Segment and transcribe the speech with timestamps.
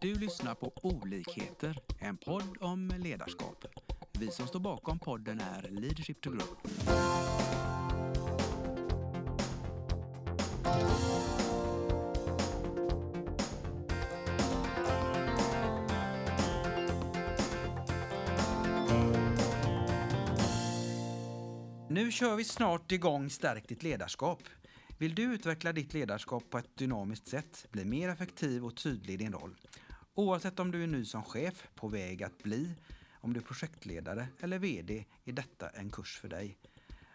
[0.00, 3.64] Du lyssnar på Olikheter, en podd om ledarskap.
[4.18, 6.46] Vi som står bakom podden är Leadership to Grow.
[21.90, 24.42] Nu kör vi snart igång Stärk ditt ledarskap.
[24.98, 29.16] Vill du utveckla ditt ledarskap på ett dynamiskt sätt, bli mer effektiv och tydlig i
[29.16, 29.56] din roll?
[30.18, 32.70] Oavsett om du är ny som chef, på väg att bli,
[33.20, 36.58] om du är projektledare eller VD är detta en kurs för dig.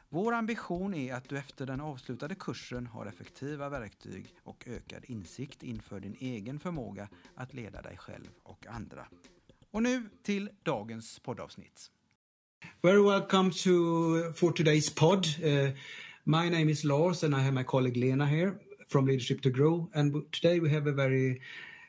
[0.09, 5.63] Vår ambition är att du efter den avslutade kursen har effektiva verktyg och ökad insikt
[5.63, 9.05] inför din egen förmåga att leda dig själv och andra.
[9.71, 11.91] Och nu till dagens poddavsnitt.
[12.81, 13.69] Very welcome to
[14.33, 15.25] for today's pod.
[15.25, 15.71] Uh,
[16.23, 18.53] my name is Lars, and I have my colleague Lena here
[18.87, 19.89] from Leadership to Grow.
[19.93, 21.41] And today we have a very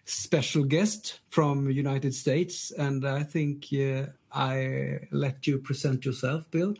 [0.04, 6.74] special guest from United States, and I think uh, I let you present yourself, Bill.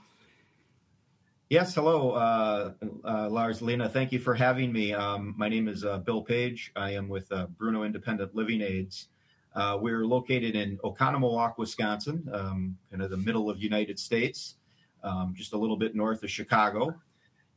[1.50, 2.72] Yes, hello, uh,
[3.04, 3.88] uh, Lars, Lena.
[3.88, 4.92] Thank you for having me.
[4.92, 6.72] Um, my name is uh, Bill Page.
[6.74, 9.08] I am with uh, Bruno Independent Living Aids.
[9.54, 14.56] Uh, we're located in Oconomowoc, Wisconsin, um, kind of the middle of United States,
[15.04, 16.94] um, just a little bit north of Chicago.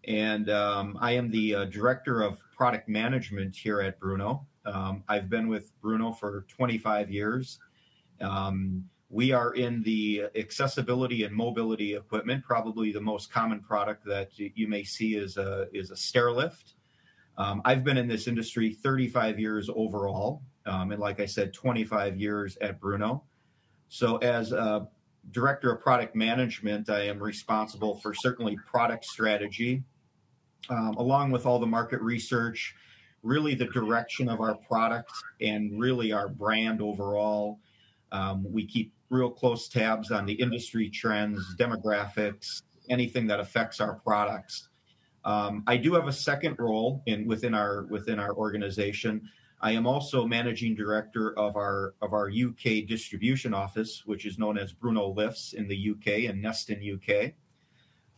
[0.06, 4.46] And um, I am the director of product management here at Bruno.
[4.68, 7.60] Um, I've been with Bruno for 25 years.
[8.22, 12.44] Um, we are in the accessibility and mobility equipment.
[12.44, 16.74] Probably the most common product that you may see is a is a stair lift.
[17.38, 22.18] Um, I've been in this industry 35 years overall, um, and like I said, 25
[22.18, 23.24] years at Bruno.
[23.90, 24.88] So as a
[25.32, 29.84] director of product management, I am responsible for certainly product strategy,
[30.70, 32.76] um, along with all the market research,
[33.28, 35.12] really the direction of our product,
[35.42, 37.60] and really our brand overall.
[38.12, 43.96] Um, we keep real close tabs on the industry trends, demographics, anything that affects our
[43.96, 44.70] products.
[45.26, 49.30] Um, I do have a second role in within our within our organization.
[49.60, 54.58] I am also managing director of our of our UK distribution office, which is known
[54.58, 57.34] as Bruno Lifts in the UK and Neston UK,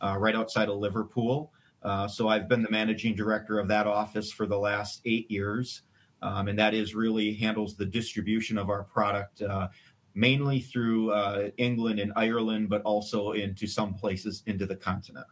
[0.00, 1.52] uh, right outside of Liverpool.
[1.82, 5.82] Uh, so I've been the managing director of that office for the last eight years,
[6.22, 9.68] um, and that is really handles the distribution of our product uh,
[10.14, 15.26] mainly through uh, England and Ireland, but also into some places into the continent.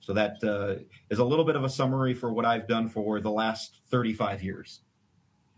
[0.00, 3.20] So that uh, is a little bit of a summary for what I've done for
[3.20, 4.80] the last 35 years.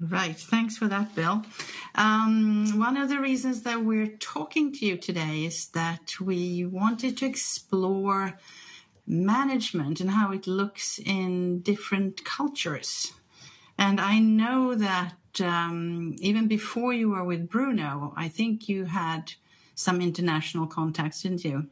[0.01, 0.37] Right.
[0.37, 1.45] Thanks for that, Bill.
[1.97, 7.17] Um, one of the reasons that we're talking to you today is that we wanted
[7.19, 8.39] to explore
[9.09, 13.13] management and how it looks in different cultures.
[13.79, 19.33] And I know that um, even before you were with Bruno, I think you had
[19.75, 21.69] some international contacts, didn't you?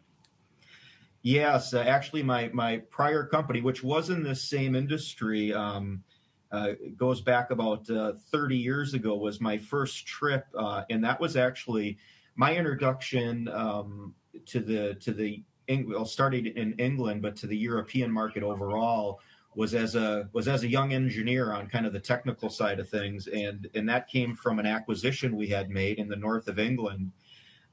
[1.22, 6.04] Yes, uh, actually, my my prior company, which was in the same industry, um,
[6.52, 9.16] uh, goes back about uh, 30 years ago.
[9.16, 11.98] Was my first trip, uh, and that was actually
[12.36, 14.14] my introduction um,
[14.46, 19.20] to the to the well, started in England, but to the European market overall
[19.56, 22.88] was as a was as a young engineer on kind of the technical side of
[22.88, 26.58] things, and and that came from an acquisition we had made in the north of
[26.58, 27.10] England,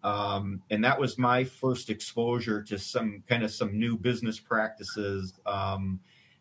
[0.03, 5.33] um, and that was my first exposure to some kind of some new business practices,
[5.45, 5.99] um,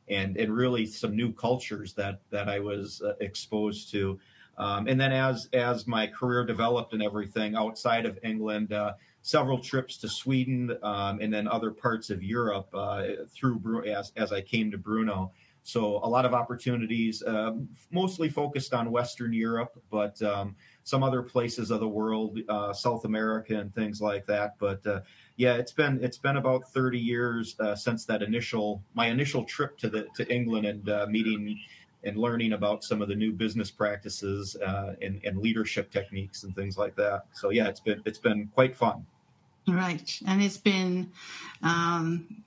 [0.09, 4.21] and and really some new cultures that that I was uh, exposed to,
[4.59, 8.73] um, and then as as my career developed and everything outside of England.
[8.73, 14.13] Uh, several trips to Sweden um, and then other parts of Europe uh, through as,
[14.17, 15.33] as I came to Bruno.
[15.65, 17.53] So a lot of opportunities, uh,
[17.93, 23.05] mostly focused on Western Europe, but um, some other places of the world, uh, South
[23.05, 24.59] America and things like that.
[24.59, 25.01] But uh,
[25.37, 29.79] yeah, it's been it's been about 30 years uh, since that initial my initial trip
[29.79, 31.61] to the to England and uh, meeting
[32.05, 34.57] and learning about some of the new business practices
[35.01, 37.27] and, and leadership techniques and things like that.
[37.33, 39.07] So yeah, it's been it's been quite fun.
[39.69, 41.13] Right, and it's been
[41.63, 42.43] um,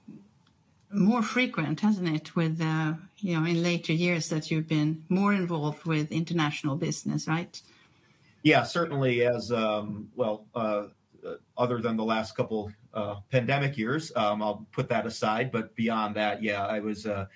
[0.92, 2.36] more frequent, hasn't it?
[2.36, 7.28] With uh, you know, in later years that you've been more involved with international business,
[7.28, 7.62] right?
[8.44, 9.26] Yeah, certainly.
[9.26, 10.88] As um, well, uh,
[11.58, 15.52] other than the last couple uh, pandemic years, um, I'll put that aside.
[15.52, 17.28] But beyond that, yeah, I was uh,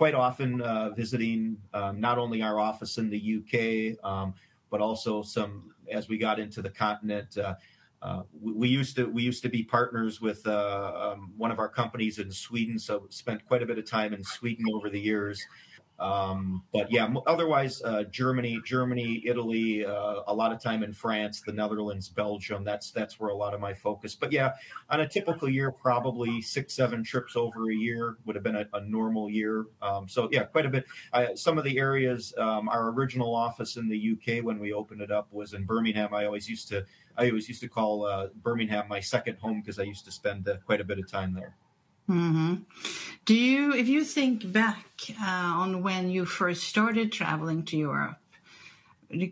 [0.00, 4.32] quite often uh, visiting um, not only our office in the UK, um,
[4.70, 7.36] but also some as we got into the continent.
[7.36, 7.54] Uh,
[8.00, 11.58] uh, we, we, used to we used to be partners with uh, um, one of
[11.58, 14.98] our companies in Sweden, so spent quite a bit of time in Sweden over the
[14.98, 15.38] years.
[16.00, 21.42] Um, but yeah, otherwise, uh, Germany, Germany, Italy, uh, a lot of time in France,
[21.44, 22.64] the Netherlands, Belgium.
[22.64, 24.14] That's that's where a lot of my focus.
[24.14, 24.52] But yeah,
[24.88, 28.66] on a typical year, probably six, seven trips over a year would have been a,
[28.72, 29.66] a normal year.
[29.82, 30.86] Um, so yeah, quite a bit.
[31.34, 35.10] some of the areas, um, our original office in the UK when we opened it
[35.10, 36.14] up was in Birmingham.
[36.14, 36.84] I always used to,
[37.18, 40.48] I always used to call uh, Birmingham my second home because I used to spend
[40.48, 41.56] uh, quite a bit of time there.
[42.10, 42.54] Mm-hmm.
[43.24, 44.84] Do you, if you think back
[45.22, 48.18] uh, on when you first started traveling to Europe,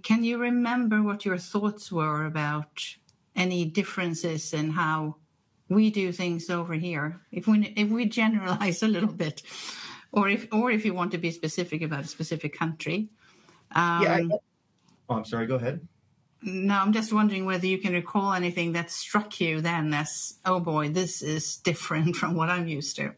[0.04, 2.94] can you remember what your thoughts were about
[3.34, 5.16] any differences in how
[5.68, 7.20] we do things over here?
[7.32, 9.42] If we if we generalize a little bit,
[10.12, 13.08] or if or if you want to be specific about a specific country.
[13.72, 14.14] Um, yeah.
[14.14, 14.28] I,
[15.08, 15.46] oh, I'm sorry.
[15.46, 15.86] Go ahead.
[16.42, 20.60] No, I'm just wondering whether you can recall anything that struck you then as, oh
[20.60, 23.14] boy, this is different from what I'm used to.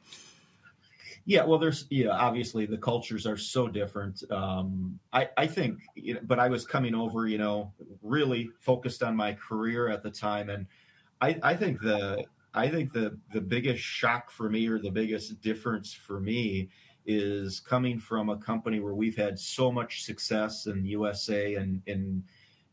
[1.26, 4.22] Yeah, well, there's yeah, obviously the cultures are so different.
[4.32, 7.72] Um, I I think, you know, but I was coming over, you know,
[8.02, 10.66] really focused on my career at the time, and
[11.20, 12.24] I I think the
[12.54, 16.70] I think the the biggest shock for me or the biggest difference for me
[17.06, 21.82] is coming from a company where we've had so much success in the USA and
[21.86, 22.24] in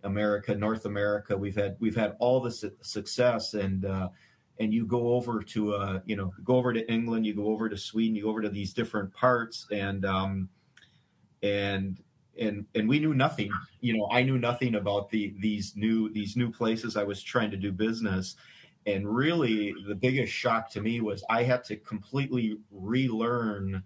[0.03, 1.35] America, North America.
[1.35, 4.09] We've had we've had all this success, and uh,
[4.59, 7.69] and you go over to uh, you know go over to England, you go over
[7.69, 10.49] to Sweden, you go over to these different parts, and um,
[11.43, 11.99] and
[12.39, 13.51] and and we knew nothing.
[13.81, 17.51] You know, I knew nothing about the these new these new places I was trying
[17.51, 18.35] to do business.
[18.85, 23.83] And really, the biggest shock to me was I had to completely relearn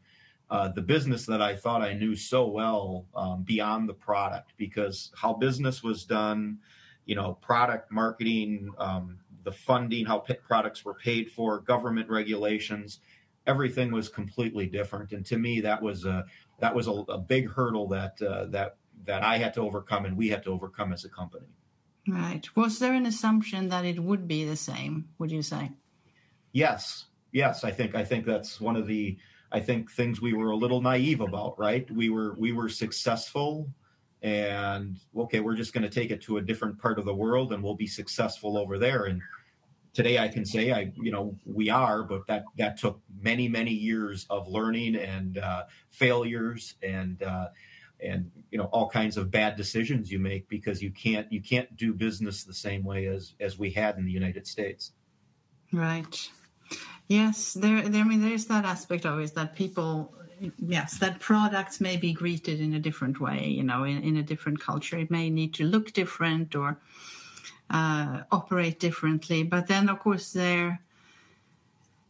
[0.51, 5.09] uh, the business that I thought I knew so well um, beyond the product because
[5.15, 6.59] how business was done,
[7.05, 12.99] you know, product marketing, um, the funding, how products were paid for, government regulations,
[13.47, 15.13] everything was completely different.
[15.13, 16.25] And to me, that was a
[16.59, 18.75] that was a, a big hurdle that uh, that
[19.05, 21.47] that I had to overcome and we had to overcome as a company.
[22.05, 22.45] Right.
[22.57, 25.07] Was there an assumption that it would be the same?
[25.17, 25.71] Would you say?
[26.51, 27.05] Yes.
[27.31, 27.63] Yes.
[27.63, 29.17] I think I think that's one of the
[29.51, 31.89] I think things we were a little naive about, right?
[31.91, 33.69] We were we were successful
[34.21, 37.53] and okay, we're just going to take it to a different part of the world
[37.53, 39.21] and we'll be successful over there and
[39.93, 43.71] today I can say I you know we are but that that took many many
[43.71, 47.47] years of learning and uh, failures and uh,
[48.01, 51.75] and you know all kinds of bad decisions you make because you can't you can't
[51.75, 54.93] do business the same way as as we had in the United States.
[55.73, 56.29] Right.
[57.07, 58.01] Yes, there, there.
[58.01, 60.13] I mean, there's that aspect of it that people,
[60.59, 63.47] yes, that products may be greeted in a different way.
[63.47, 66.79] You know, in, in a different culture, it may need to look different or
[67.69, 69.43] uh, operate differently.
[69.43, 70.81] But then, of course, there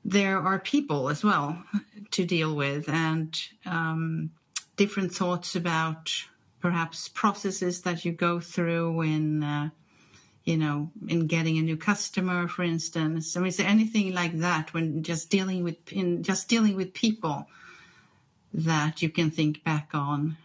[0.05, 1.63] there are people as well
[2.11, 4.31] to deal with, and um,
[4.75, 6.11] different thoughts about
[6.59, 9.43] perhaps processes that you go through in.
[9.43, 9.69] Uh,
[10.51, 13.37] you know, in getting a new customer, for instance?
[13.37, 16.93] I mean, is there anything like that when just dealing with in just dealing with
[16.93, 17.47] people
[18.53, 20.35] that you can think back on?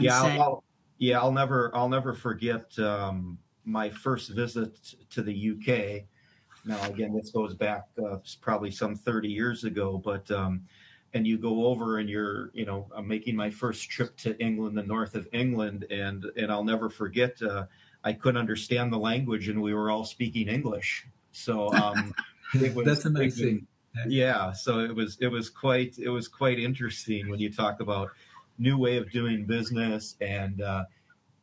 [0.00, 0.64] yeah, say, I'll,
[0.96, 4.74] yeah, I'll never, I'll never forget um, my first visit
[5.10, 6.04] to the UK.
[6.64, 10.62] Now, again, this goes back uh, probably some 30 years ago, but um,
[11.12, 14.78] and you go over and you're, you know, I'm making my first trip to England,
[14.78, 17.40] the north of England, and and I'll never forget.
[17.42, 17.66] Uh,
[18.04, 21.06] I couldn't understand the language, and we were all speaking English.
[21.32, 22.14] So um,
[22.54, 23.66] it was, that's amazing.
[23.94, 27.80] Was, yeah, so it was it was quite it was quite interesting when you talk
[27.80, 28.10] about
[28.58, 30.84] new way of doing business and uh,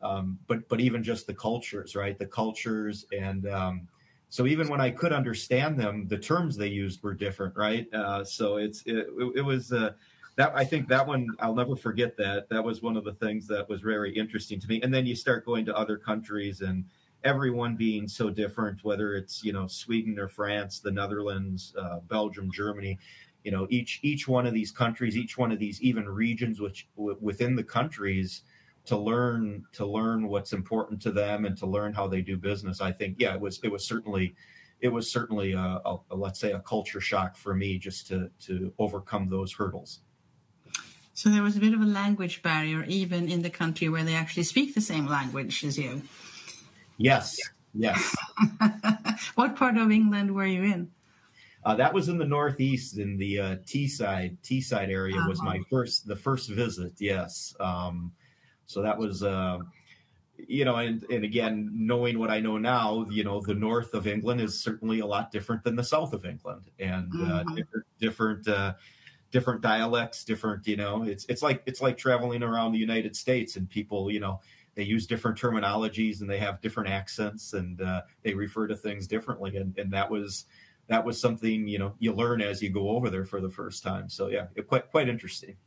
[0.01, 2.17] um, but but even just the cultures, right?
[2.17, 3.87] The cultures and um,
[4.29, 7.91] so even when I could understand them, the terms they used were different, right?
[7.93, 9.71] Uh, so it's it, it was.
[9.71, 9.91] Uh,
[10.37, 12.49] that I think that one I'll never forget that.
[12.49, 14.81] That was one of the things that was very interesting to me.
[14.81, 16.85] And then you start going to other countries and
[17.23, 22.51] everyone being so different, whether it's you know Sweden or France, the Netherlands, uh, Belgium,
[22.51, 22.99] Germany.
[23.43, 26.87] You know, each each one of these countries, each one of these even regions, which
[26.97, 28.41] w- within the countries,
[28.85, 32.81] to learn to learn what's important to them and to learn how they do business.
[32.81, 34.35] I think, yeah, it was it was certainly
[34.81, 38.29] it was certainly a, a, a let's say a culture shock for me just to
[38.47, 40.01] to overcome those hurdles.
[41.15, 44.15] So there was a bit of a language barrier, even in the country where they
[44.15, 46.01] actually speak the same language as you.
[46.97, 47.39] Yes,
[47.73, 48.13] yes.
[49.35, 50.91] what part of England were you in?
[51.63, 55.15] Uh, that was in the northeast, in the uh, Teesside Teesside area.
[55.15, 55.29] Uh-huh.
[55.29, 55.63] Was my uh-huh.
[55.69, 56.91] first the first visit.
[56.99, 58.11] Yes, um,
[58.65, 59.23] so that was.
[59.23, 59.59] Uh,
[60.49, 64.05] you know, and, and again, knowing what I know now, you know, the north of
[64.05, 67.55] England is certainly a lot different than the south of England, and uh, mm-hmm.
[67.55, 68.73] different, different uh,
[69.35, 73.57] different dialects, different, you know, it's it's like it's like traveling around the United States
[73.57, 74.39] and people, you know,
[74.75, 79.07] they use different terminologies and they have different accents and uh, they refer to things
[79.07, 79.57] differently.
[79.57, 80.45] And and that was
[80.87, 83.83] that was something you know you learn as you go over there for the first
[83.83, 84.07] time.
[84.07, 85.57] So yeah, it, quite quite interesting.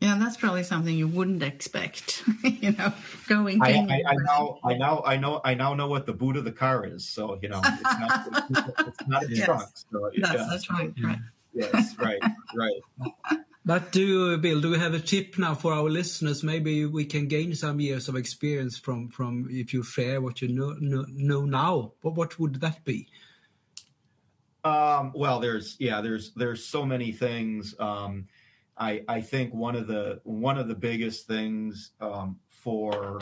[0.00, 2.22] Yeah, that's probably something you wouldn't expect.
[2.44, 2.92] you know,
[3.26, 3.60] going.
[3.62, 6.44] I, I, I, now, I now, I know, I now know what the boot of
[6.44, 7.04] the car is.
[7.08, 8.28] So you know, it's not,
[8.86, 9.44] it's not a yes.
[9.44, 9.68] trunk.
[9.90, 10.48] So, that's yeah.
[10.52, 11.18] the trunk, right?
[11.56, 12.20] Yes, right,
[12.54, 12.82] right.
[13.64, 16.44] But do Bill, do we have a tip now for our listeners?
[16.44, 20.48] Maybe we can gain some years of experience from from if you share what you
[20.48, 21.92] know know, know now.
[22.02, 23.08] What what would that be?
[24.64, 27.74] Um, well, there's yeah, there's there's so many things.
[27.80, 28.28] Um,
[28.76, 33.18] I I think one of the one of the biggest things um, for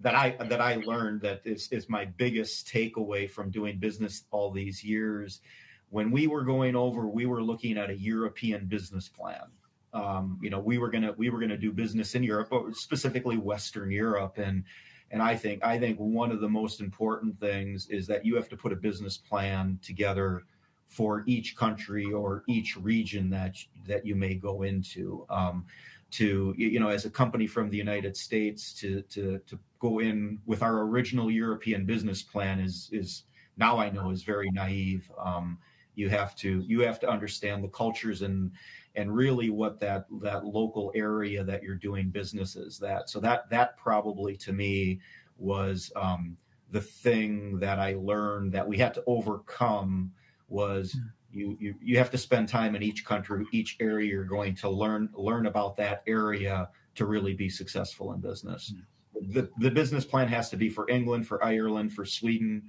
[0.00, 4.52] that I that I learned that is is my biggest takeaway from doing business all
[4.52, 5.40] these years.
[5.90, 9.46] When we were going over, we were looking at a European business plan.
[9.92, 13.38] Um, you know, we were gonna we were gonna do business in Europe, but specifically
[13.38, 14.64] Western Europe, and
[15.10, 18.48] and I think I think one of the most important things is that you have
[18.50, 20.44] to put a business plan together
[20.86, 25.26] for each country or each region that that you may go into.
[25.30, 25.66] Um,
[26.12, 30.38] to you know, as a company from the United States, to to to go in
[30.46, 33.24] with our original European business plan is is
[33.56, 35.10] now I know is very naive.
[35.18, 35.58] Um,
[35.96, 38.52] you have to you have to understand the cultures and
[38.94, 43.50] and really what that that local area that you're doing business is that so that
[43.50, 45.00] that probably to me
[45.38, 46.36] was um,
[46.70, 50.12] the thing that I learned that we had to overcome
[50.48, 51.38] was hmm.
[51.38, 54.68] you, you you have to spend time in each country, each area you're going to
[54.68, 58.72] learn learn about that area to really be successful in business.
[58.74, 59.32] Hmm.
[59.32, 62.62] The the business plan has to be for England, for Ireland, for Sweden,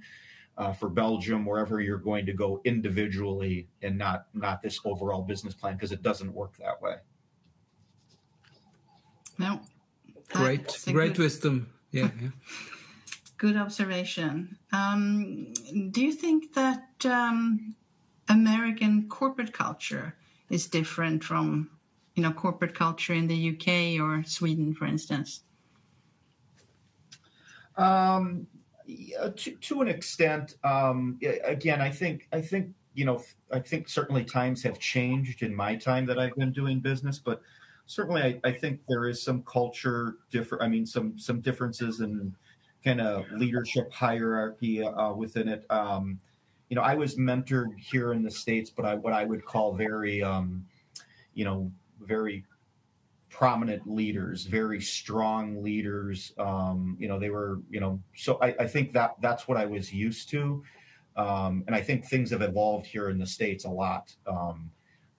[0.58, 5.54] uh, for Belgium, wherever you're going to go individually, and not not this overall business
[5.54, 6.96] plan because it doesn't work that way.
[9.38, 9.60] No.
[10.30, 11.18] Great, great good...
[11.18, 11.72] wisdom.
[11.90, 12.10] Yeah.
[12.20, 12.28] yeah.
[13.38, 14.58] Good observation.
[14.72, 15.52] Um,
[15.92, 17.76] do you think that um,
[18.28, 20.16] American corporate culture
[20.50, 21.70] is different from,
[22.16, 25.42] you know, corporate culture in the UK or Sweden, for instance?
[27.76, 28.48] Um,
[28.88, 30.56] yeah, to, to an extent.
[30.64, 35.54] Um, again, I think I think you know I think certainly times have changed in
[35.54, 37.42] my time that I've been doing business, but
[37.84, 40.64] certainly I, I think there is some culture different.
[40.64, 42.34] I mean, some some differences in
[42.82, 45.66] kind of leadership hierarchy uh, within it.
[45.68, 46.18] Um,
[46.70, 49.74] you know, I was mentored here in the states, but I what I would call
[49.74, 50.64] very, um,
[51.34, 52.46] you know, very
[53.30, 56.32] prominent leaders, very strong leaders.
[56.38, 59.66] Um, you know, they were, you know, so I, I think that that's what I
[59.66, 60.62] was used to,
[61.16, 64.14] um, and I think things have evolved here in the states a lot.
[64.26, 64.70] Um,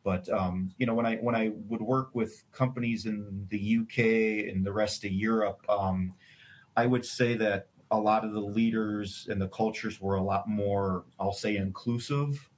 [0.04, 4.54] but um, you know, when I when I would work with companies in the UK
[4.54, 6.14] and the rest of Europe um,
[6.80, 10.48] I would say that a lot of the leaders and the cultures were a lot
[10.48, 12.49] more, I'll say, inclusive.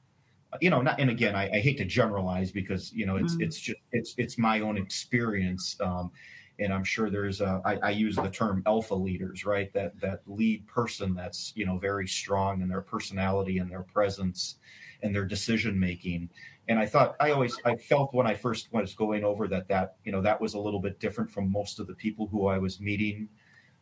[0.59, 3.43] You know, not and again, I, I hate to generalize because you know it's mm.
[3.43, 6.11] it's just it's it's my own experience, um,
[6.59, 9.71] and I'm sure there's a I, I use the term alpha leaders, right?
[9.73, 14.55] That that lead person that's you know very strong in their personality and their presence
[15.03, 16.29] and their decision making.
[16.67, 19.95] And I thought I always I felt when I first was going over that that
[20.03, 22.57] you know that was a little bit different from most of the people who I
[22.57, 23.29] was meeting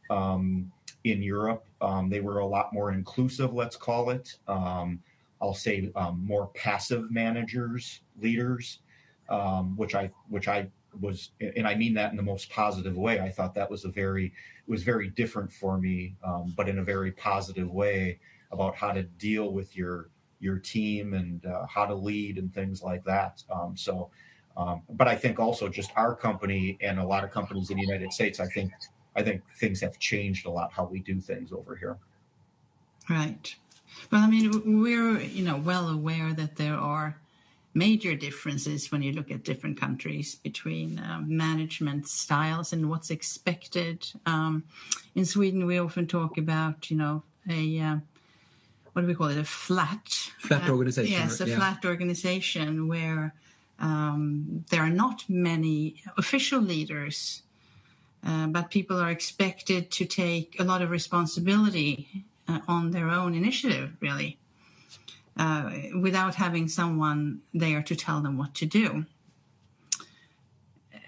[0.10, 0.72] um,
[1.04, 1.66] in Europe.
[1.82, 4.38] Um, they were a lot more inclusive, let's call it.
[4.48, 5.00] Um,
[5.42, 8.80] I'll say um, more passive managers, leaders,
[9.30, 10.70] um, which I which I
[11.00, 13.20] was, and I mean that in the most positive way.
[13.20, 14.34] I thought that was a very
[14.68, 18.20] was very different for me, um, but in a very positive way
[18.52, 22.82] about how to deal with your your team and uh, how to lead and things
[22.82, 23.44] like that.
[23.76, 24.10] so.
[24.58, 27.84] Um, but I think also just our company and a lot of companies in the
[27.84, 28.74] United States, I think
[29.16, 31.98] I think things have changed a lot how we do things over here.
[33.10, 33.56] Right.
[34.12, 37.18] Well, I mean, we're you know well aware that there are
[37.74, 44.12] major differences when you look at different countries between uh, management styles and what's expected.
[44.26, 44.64] Um,
[45.16, 47.98] in Sweden, we often talk about you know a uh,
[48.94, 50.08] what do we call it a flat
[50.40, 51.12] flat uh, organization.
[51.12, 51.56] Yes, a yeah.
[51.56, 53.34] flat organization where
[53.80, 57.44] um, there are not many official leaders
[58.26, 63.34] uh, but people are expected to take a lot of responsibility uh, on their own
[63.36, 64.40] initiative, really,
[65.38, 69.06] uh, without having someone there to tell them what to do.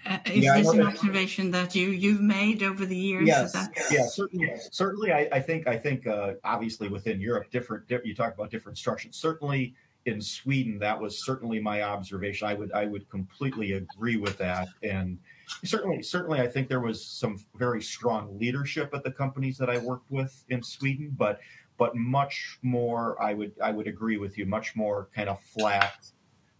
[0.04, 0.86] Uh, is yeah, this an that.
[0.86, 3.26] observation that you you've made over the years?
[3.26, 3.56] Yes,
[3.90, 4.50] yeah, certainly.
[4.70, 7.84] Certainly, I, I think I think uh, obviously within Europe, different.
[8.04, 9.14] You talk about different structures.
[9.14, 9.74] Certainly,
[10.06, 12.48] in Sweden, that was certainly my observation.
[12.48, 15.18] I would I would completely agree with that, and
[15.64, 19.78] certainly certainly I think there was some very strong leadership at the companies that I
[19.78, 21.40] worked with in Sweden, but
[21.78, 23.20] but much more.
[23.22, 24.46] I would I would agree with you.
[24.46, 26.06] Much more kind of flat,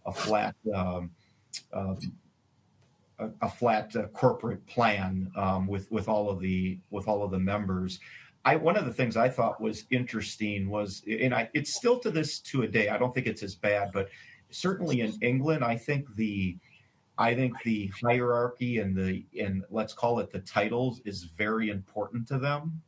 [0.05, 0.55] a flat.
[0.73, 1.11] Um,
[1.71, 1.97] um,
[3.41, 7.39] a, flat uh, corporate plan um, with with all of the with all of the
[7.39, 7.99] members.
[8.45, 12.11] I one of the things I thought was interesting was, and I it's still to
[12.11, 12.89] this to a day.
[12.89, 14.09] I don't think it's as bad, but
[14.49, 16.57] certainly in England, I think the
[17.17, 22.27] I think the hierarchy and the and let's call it the titles is very important
[22.29, 22.81] to them.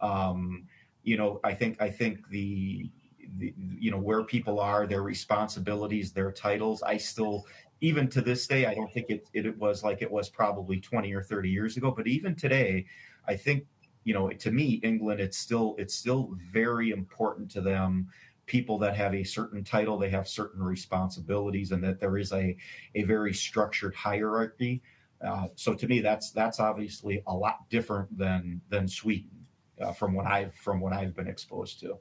[0.00, 0.66] Um,
[1.02, 2.90] you know, I think I think the,
[3.38, 6.82] the you know where people are, their responsibilities, their titles.
[6.82, 7.46] I still
[7.80, 11.14] even to this day, I don't think it, it was like it was probably 20
[11.14, 11.92] or 30 years ago.
[11.96, 12.86] But even today,
[13.26, 13.66] I think
[14.04, 18.08] you know, to me, England, it's still it's still very important to them.
[18.50, 22.56] People that have a certain title, they have certain responsibilities, and that there is a
[22.96, 24.82] a very structured hierarchy.
[25.24, 29.46] Uh, so to me, that's that's obviously a lot different than than Sweden
[29.80, 31.98] uh, from what I've from what I've been exposed to.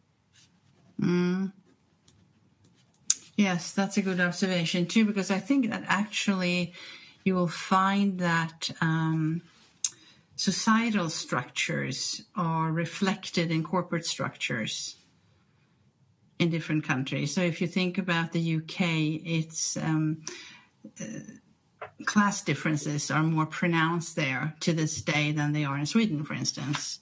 [1.00, 1.53] Mm.
[3.36, 6.74] Yes, that's a good observation too, because I think that actually
[7.24, 8.72] you will find that.
[8.82, 9.44] Um,
[10.36, 14.96] societal structures are reflected in corporate structures
[16.39, 17.34] in different countries.
[17.34, 18.79] So if you think about the UK,
[19.25, 20.24] it's um,
[21.00, 21.05] uh,
[22.05, 26.34] class differences are more pronounced there to this day than they are in Sweden, for
[26.34, 27.00] instance.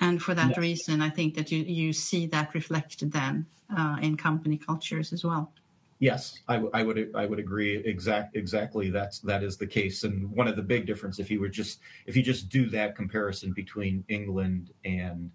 [0.00, 0.60] And for that yeah.
[0.60, 3.46] reason, I think that you, you see that reflected then
[3.76, 5.52] uh, in company cultures as well.
[5.98, 10.04] Yes, I, w- I would I would agree exact exactly that's that is the case
[10.04, 12.94] and one of the big difference if you were just if you just do that
[12.94, 15.30] comparison between England and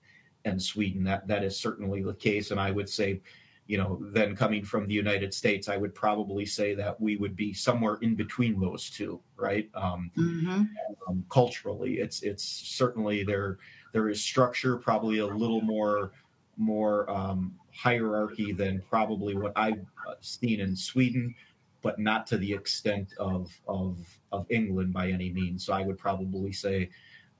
[0.45, 3.21] and Sweden that that is certainly the case and I would say
[3.67, 7.35] you know then coming from the United States I would probably say that we would
[7.35, 10.63] be somewhere in between those two right um, mm-hmm.
[11.07, 13.59] um, culturally it's it's certainly there
[13.93, 16.11] there is structure probably a little more
[16.57, 21.33] more um, hierarchy than probably what I've uh, seen in Sweden,
[21.81, 23.97] but not to the extent of of
[24.31, 25.65] of England by any means.
[25.65, 26.89] So I would probably say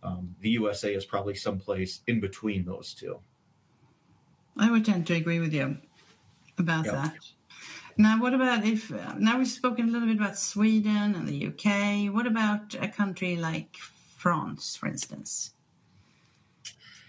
[0.03, 3.19] um, the USA is probably someplace in between those two.
[4.57, 5.77] I would tend to agree with you
[6.57, 6.93] about yep.
[6.95, 7.15] that.
[7.97, 12.13] Now, what about if now we've spoken a little bit about Sweden and the UK?
[12.13, 13.77] What about a country like
[14.15, 15.53] France, for instance?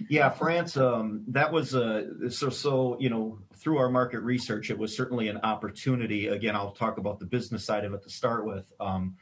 [0.09, 0.76] Yeah, France.
[0.76, 2.96] Um, that was a so so.
[2.98, 6.26] You know, through our market research, it was certainly an opportunity.
[6.26, 8.72] Again, I'll talk about the business side of it to start with.
[8.81, 9.16] Um,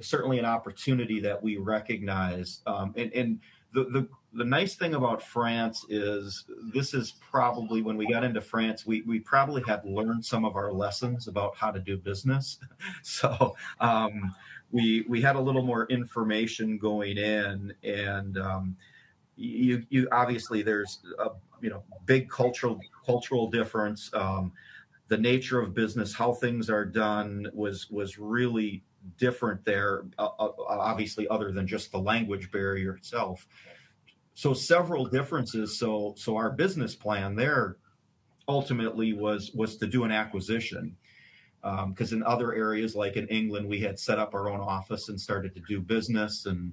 [0.00, 2.60] certainly an opportunity that we recognize.
[2.66, 3.40] Um, and, and
[3.72, 8.40] the, the the nice thing about France is this is probably when we got into
[8.40, 12.58] France, we we probably had learned some of our lessons about how to do business.
[13.02, 13.56] so.
[13.80, 14.34] Um,
[14.72, 18.76] we we had a little more information going in, and um,
[19.36, 21.30] you you obviously there's a
[21.60, 24.10] you know big cultural cultural difference.
[24.12, 24.52] Um,
[25.08, 28.82] the nature of business, how things are done, was was really
[29.18, 30.04] different there.
[30.18, 33.46] Uh, uh, obviously, other than just the language barrier itself.
[34.34, 35.78] So several differences.
[35.78, 37.76] So so our business plan there
[38.48, 40.96] ultimately was was to do an acquisition
[41.62, 45.08] because um, in other areas like in England we had set up our own office
[45.08, 46.72] and started to do business and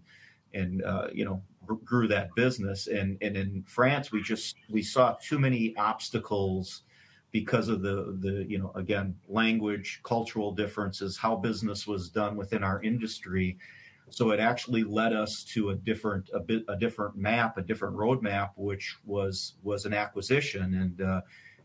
[0.53, 2.87] and uh, you know grew that business.
[2.87, 6.83] And and in France, we just we saw too many obstacles
[7.33, 12.63] because of the the you know again language, cultural differences, how business was done within
[12.63, 13.57] our industry.
[14.09, 17.97] So it actually led us to a different a bit a different map, a different
[17.97, 20.75] roadmap, which was was an acquisition.
[20.75, 21.21] And uh,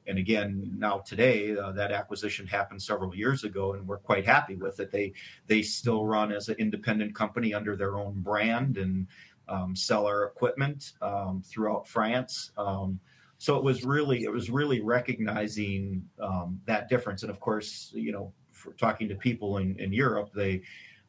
[0.07, 4.57] and again, now today uh, that acquisition happened several years ago, and we're quite happy
[4.57, 4.91] with it.
[4.91, 5.13] They
[5.47, 9.07] they still run as an independent company under their own brand, and
[9.49, 12.53] um, sell our equipment um, throughout France.
[12.57, 13.01] Um,
[13.39, 17.23] so it was really it was really recognizing um, that difference.
[17.23, 18.33] And of course, you know,
[18.77, 20.63] talking to people in, in Europe, they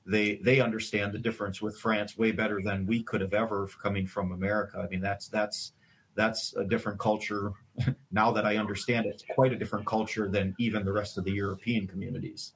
[0.05, 4.05] they they understand the difference with France way better than we could have ever coming
[4.05, 4.79] from America.
[4.79, 5.73] I mean, that's that's
[6.15, 7.51] that's a different culture.
[8.11, 11.23] now that I understand it, it's quite a different culture than even the rest of
[11.23, 12.53] the European communities.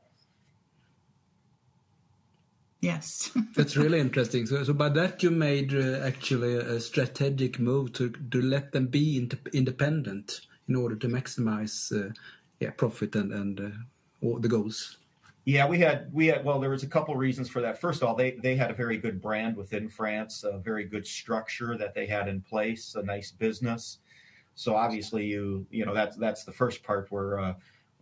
[2.84, 3.32] Yes.
[3.56, 4.46] That's really interesting.
[4.46, 8.88] So, so by that you made uh, actually a strategic move to to let them
[8.88, 12.12] be in independent in order to maximize, uh,
[12.60, 13.69] yeah, profit and and uh,
[14.26, 14.98] all the goals.
[15.46, 17.80] Yeah, we had we had well, there was a couple reasons for that.
[17.80, 21.08] First of all, they they had a very good brand within France, a very good
[21.08, 24.00] structure that they had in place, a nice business.
[24.56, 27.54] So obviously, you you know that's that's the first part where uh,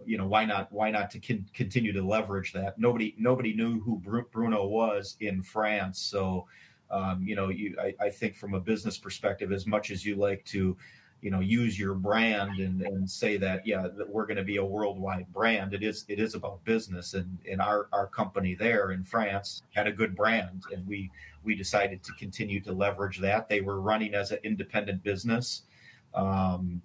[0.05, 2.79] you know why not why not to con- continue to leverage that?
[2.79, 5.99] Nobody nobody knew who bruno was in france.
[5.99, 6.47] So
[6.89, 10.15] um, you know you I, I, think from a business perspective as much as you
[10.15, 10.75] like to
[11.21, 14.57] you know use your brand and, and say that yeah that we're going to be
[14.57, 17.13] a worldwide brand it is it is about business.
[17.13, 21.09] And and our our company there in france had a good brand and we
[21.43, 23.49] we decided to continue to leverage that.
[23.49, 25.63] They were running as an independent business
[26.13, 26.81] um,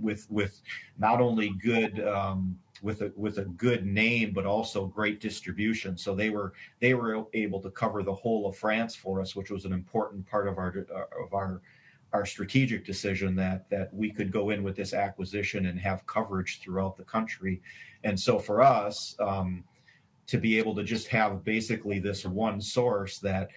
[0.00, 0.60] with with
[0.98, 5.96] not only good um, with a with a good name but also great distribution.
[5.96, 9.50] So they were they were able to cover the whole of France for us, which
[9.50, 10.86] was an important part of our
[11.22, 11.60] of our
[12.12, 16.60] our strategic decision that that we could go in with this acquisition and have coverage
[16.60, 17.62] throughout the country.
[18.04, 19.64] And so for us um,
[20.26, 23.50] to be able to just have basically this one source that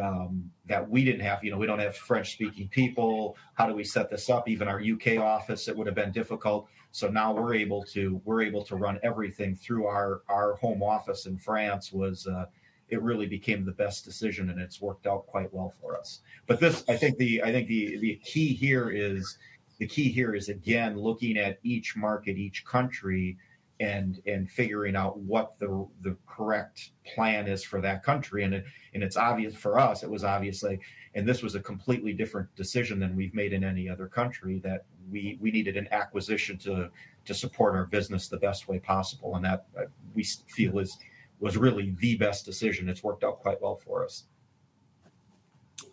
[0.00, 1.42] um, that we didn't have.
[1.44, 3.36] You know, we don't have French speaking people.
[3.54, 4.48] How do we set this up?
[4.48, 6.68] Even our UK office, it would have been difficult.
[6.90, 11.26] So now we're able to we're able to run everything through our our home office
[11.26, 11.92] in France.
[11.92, 12.46] Was uh,
[12.88, 16.20] it really became the best decision, and it's worked out quite well for us.
[16.46, 19.38] But this, I think the I think the the key here is
[19.78, 23.38] the key here is again looking at each market, each country
[23.82, 28.44] and and figuring out what the the correct plan is for that country.
[28.44, 28.64] And it,
[28.94, 30.78] and it's obvious for us it was obviously
[31.14, 34.84] and this was a completely different decision than we've made in any other country that
[35.10, 36.90] we we needed an acquisition to
[37.24, 39.34] to support our business the best way possible.
[39.34, 40.98] And that uh, we feel is
[41.40, 42.88] was really the best decision.
[42.88, 44.24] It's worked out quite well for us.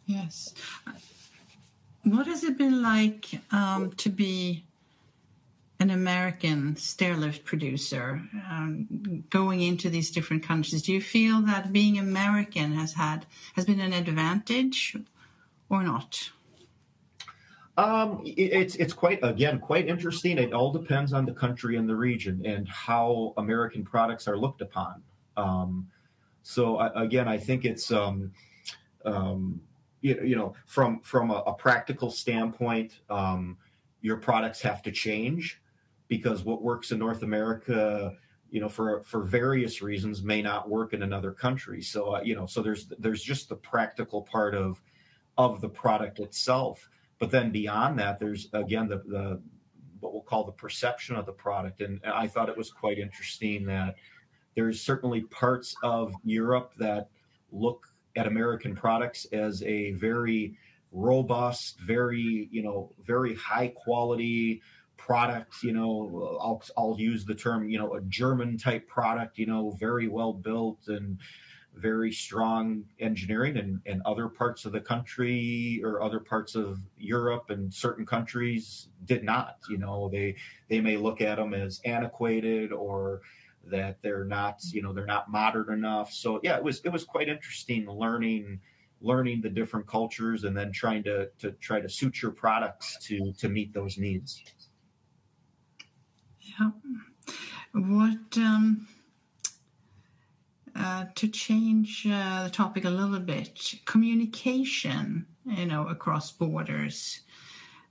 [0.06, 0.54] Yes.
[2.04, 4.63] What has it been like um, to be
[5.80, 10.82] an American stairlift producer um, going into these different countries.
[10.82, 14.98] Do you feel that being American has had has been an advantage
[15.70, 16.32] or not?
[17.78, 20.38] Um, it's it's quite again quite interesting.
[20.38, 24.62] It all depends on the country and the region and how American products are looked
[24.62, 25.02] upon.
[25.38, 25.88] Um,
[26.44, 28.34] so I, again, I think it's um,
[29.06, 29.62] um,
[30.02, 33.56] you, you know from from a, a practical standpoint, um,
[34.02, 35.62] your products have to change
[36.10, 38.13] because what works in North America,
[38.50, 41.82] you know, for for various reasons, may not work in another country.
[41.82, 44.82] So uh, you know, so there's there's just the practical part of
[45.38, 46.89] of the product itself.
[47.19, 49.41] But then beyond that, there's again the the
[50.02, 51.82] what we'll call the perception of the product.
[51.82, 53.95] And I thought it was quite interesting that
[54.56, 57.10] there's certainly parts of Europe that
[57.52, 60.58] look at American products as a very
[60.91, 64.62] robust, very, you know, very high quality,
[65.00, 69.46] product you know I'll, I'll use the term you know a german type product you
[69.46, 71.18] know very well built and
[71.76, 77.50] very strong engineering and, and other parts of the country or other parts of europe
[77.50, 80.36] and certain countries did not you know they
[80.70, 83.22] they may look at them as antiquated or
[83.70, 86.12] that they're not you know they're not modern enough.
[86.12, 88.60] So yeah it was it was quite interesting learning
[89.02, 93.32] learning the different cultures and then trying to to try to suit your products to
[93.34, 94.44] to meet those needs
[96.60, 96.72] yeah.
[97.74, 98.88] What um,
[100.76, 103.76] uh, to change uh, the topic a little bit?
[103.86, 107.22] Communication, you know, across borders.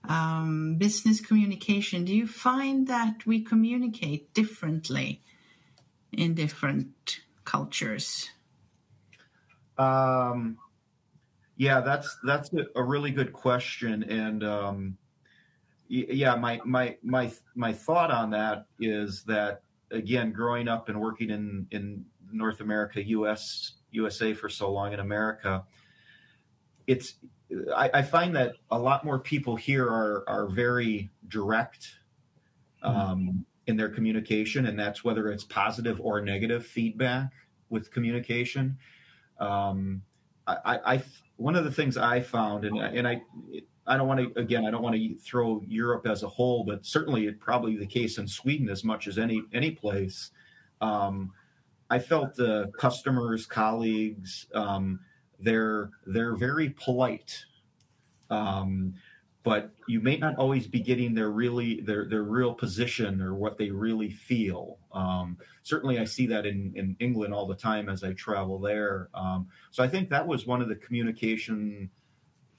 [0.08, 2.04] Um, business communication.
[2.04, 5.22] Do you find that we communicate differently
[6.12, 8.30] in different cultures?
[9.76, 10.58] Um,
[11.56, 14.98] yeah, that's that's a really good question, and um,
[15.88, 21.30] yeah, my my my my thought on that is that again, growing up and working
[21.30, 23.72] in in North America, U.S.
[23.90, 25.64] USA for so long in America,
[26.86, 27.14] it's
[27.74, 31.96] I, I find that a lot more people here are are very direct
[32.84, 32.98] mm-hmm.
[32.98, 37.30] um, in their communication, and that's whether it's positive or negative feedback
[37.70, 38.76] with communication.
[39.38, 40.02] Um,
[40.46, 41.02] I, I,
[41.36, 43.22] one of the things I found, and and I
[43.88, 44.66] I don't want to again.
[44.66, 48.18] I don't want to throw Europe as a whole, but certainly it probably the case
[48.18, 50.30] in Sweden as much as any any place.
[50.80, 51.32] Um,
[51.90, 55.00] I felt the customers, colleagues, um,
[55.40, 57.44] they're they're very polite,
[58.28, 58.94] um,
[59.42, 63.56] but you may not always be getting their really their their real position or what
[63.56, 64.78] they really feel.
[64.92, 69.08] Um, certainly, I see that in in England all the time as I travel there.
[69.14, 71.90] Um, so I think that was one of the communication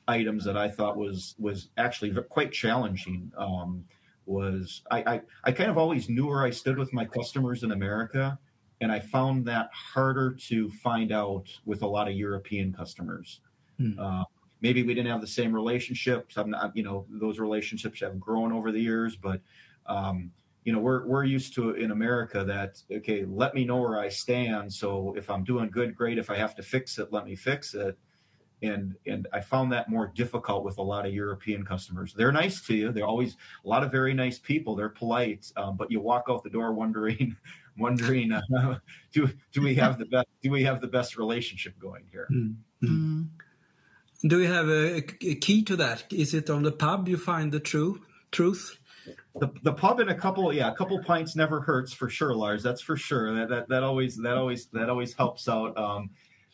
[0.10, 3.32] items that I thought was was actually quite challenging.
[3.38, 3.86] Um,
[4.26, 7.72] was I, I I kind of always knew where I stood with my customers in
[7.72, 8.38] America,
[8.82, 13.42] and I found that harder to find out with a lot of European customers.
[13.78, 14.00] Hmm.
[14.00, 14.24] Uh,
[14.62, 16.38] maybe we didn't have the same relationships.
[16.38, 19.42] I'm not, you know, those relationships have grown over the years, but
[19.86, 20.32] um,
[20.66, 24.10] you know we're we're used to in America that okay, let me know where I
[24.10, 24.74] stand.
[24.74, 26.18] So if I'm doing good, great.
[26.18, 27.98] If I have to fix it, let me fix it.
[28.62, 32.14] And and I found that more difficult with a lot of European customers.
[32.14, 32.92] They're nice to you.
[32.92, 34.76] They're always a lot of very nice people.
[34.76, 37.38] They're polite, um, but you walk out the door wondering,
[37.78, 38.42] wondering, uh,
[39.14, 42.28] do do we have the best do we have the best relationship going here?
[42.82, 43.28] Mm.
[44.22, 45.02] Do we have a, a,
[45.36, 46.04] key to that?
[46.12, 48.78] Is it on the pub you find the true truth?
[49.36, 52.62] the, the pub and a couple yeah a couple pints never hurts for sure lars
[52.62, 56.10] that's for sure that that, that always that always that always helps out um,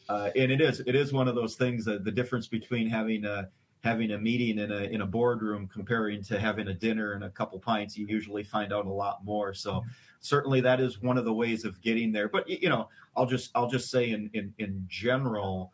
[0.10, 3.26] uh, and it is it is one of those things that the difference between having
[3.26, 3.50] a
[3.84, 7.30] having a meeting in a in a boardroom comparing to having a dinner and a
[7.30, 9.54] couple pints you usually find out a lot more.
[9.54, 9.84] So
[10.20, 12.28] certainly that is one of the ways of getting there.
[12.28, 15.72] But you know i'll just i'll just say in in, in general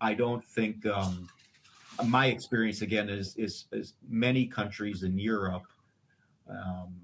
[0.00, 1.28] i don't think um,
[2.06, 5.66] my experience again is, is is many countries in europe
[6.48, 6.94] um,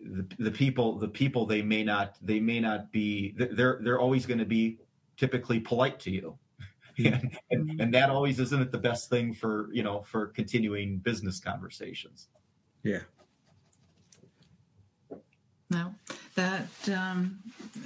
[0.00, 4.26] the, the people the people they may not they may not be they're they're always
[4.26, 4.78] going to be
[5.20, 6.38] typically polite to you
[6.98, 7.80] and, and, mm-hmm.
[7.80, 12.28] and that always isn't it the best thing for you know for continuing business conversations
[12.82, 13.00] yeah
[15.68, 15.94] no
[16.36, 17.38] that um,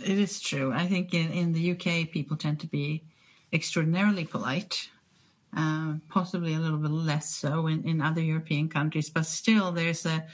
[0.04, 3.02] it is true i think in, in the uk people tend to be
[3.52, 4.88] extraordinarily polite
[5.56, 10.06] uh, possibly a little bit less so in, in other european countries but still there's
[10.06, 10.24] a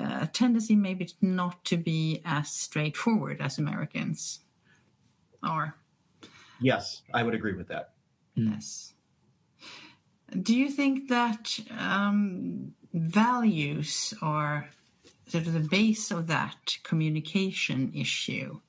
[0.00, 4.40] a tendency maybe not to be as straightforward as Americans
[5.42, 5.74] are.
[6.60, 7.90] Yes, I would agree with that.
[8.34, 8.94] Yes.
[10.42, 14.68] Do you think that um, values are
[15.26, 18.60] sort of the base of that communication issue?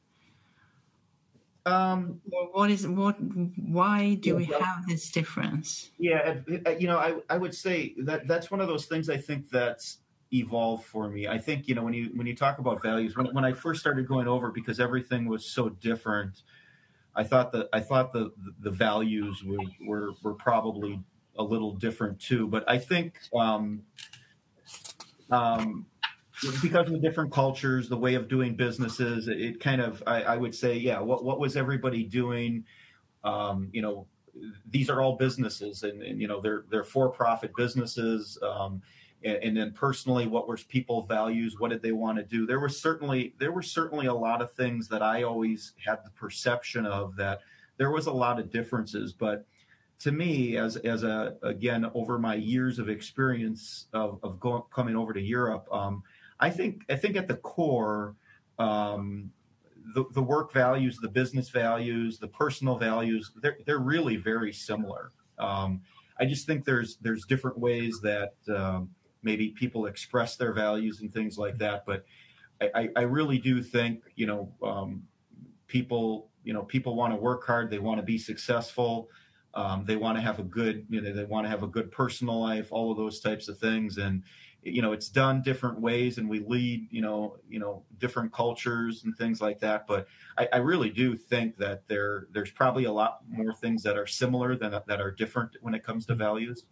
[1.65, 2.21] Um,
[2.52, 3.17] what is what?
[3.19, 5.91] Why do we have this difference?
[5.99, 6.38] Yeah,
[6.80, 9.10] you know, I I would say that that's one of those things.
[9.10, 9.99] I think that's
[10.32, 11.28] evolved for me.
[11.28, 13.82] I think you know when you when you talk about values, when when I first
[13.82, 16.43] started going over because everything was so different,
[17.15, 21.00] I thought that I thought the the values were were, were probably
[21.38, 22.48] a little different too.
[22.48, 23.82] But I think um,
[25.32, 25.86] um,
[26.62, 30.38] because of the different cultures, the way of doing businesses, it kind of I, I
[30.38, 32.65] would say, yeah, what what was everybody doing?
[33.24, 34.08] Um, you know,
[34.69, 38.38] these are all businesses, and, and you know they're they're for profit businesses.
[39.24, 41.56] And, and then personally what were people values?
[41.60, 42.46] What did they want to do?
[42.46, 46.12] There was certainly there were certainly a lot of things that i always had the
[46.12, 47.40] perception of that
[47.78, 49.14] there was a lot of differences.
[49.14, 49.46] But
[50.00, 54.96] to me as as a again over my years of experience of, of going, coming
[54.96, 56.02] over to europe um,
[56.40, 58.16] i think i think at the core
[58.58, 59.32] um,
[59.96, 65.12] the, the work values the business values the personal values they're, they're really very similar.
[65.38, 65.82] Um,
[66.18, 68.90] i just think there's there's different ways that um,
[69.24, 71.86] maybe people express their values and things like that.
[71.86, 72.06] But
[72.62, 75.04] I, I really do think, you know, um,
[75.68, 77.70] people, you know, people want to work hard.
[77.70, 79.10] They want to be successful.
[79.54, 81.92] Um, they want to have a good, you know, they want to have a good
[81.92, 83.98] personal life, all of those types of things.
[83.98, 84.24] And,
[84.62, 89.04] you know, it's done different ways and we lead, you know, you know, different cultures
[89.06, 89.88] and things like that.
[89.88, 93.98] But I, I really do think that there, there's probably a lot more things that
[93.98, 96.66] are similar than that are different when it comes to values.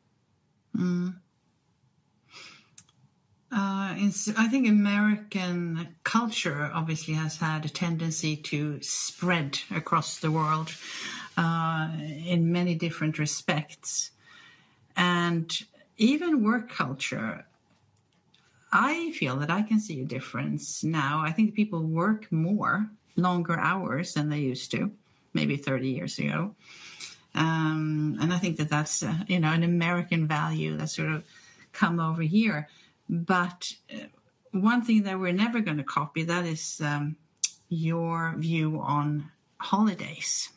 [0.75, 1.15] Mm.
[3.49, 10.73] Uh, I think American culture obviously has had a tendency to spread across the world
[11.37, 11.89] uh,
[12.25, 14.11] in many different respects.
[14.97, 15.49] And
[15.97, 17.45] even work culture,
[18.73, 21.21] I feel that I can see a difference now.
[21.23, 24.91] I think people work more, longer hours than they used to,
[25.33, 26.53] maybe 30 years ago.
[27.33, 31.23] Um, and I think that that's, uh, you know, an American value that's sort of
[31.71, 32.67] come over here
[33.09, 34.05] but uh,
[34.51, 37.15] one thing that we're never going to copy that is um,
[37.69, 40.49] your view on holidays.